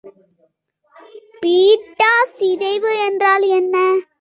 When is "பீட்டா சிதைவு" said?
1.41-2.91